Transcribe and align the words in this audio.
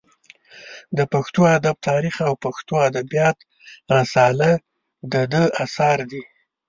د 0.97 0.99
پښتو 1.13 1.41
ادب 1.57 1.75
تاریخ 1.89 2.15
او 2.27 2.33
پښتو 2.45 2.73
ادبیات 2.89 3.37
رساله 3.97 4.49
د 5.11 5.13
ده 5.31 5.43
اثار 5.63 5.99
دي. 6.11 6.23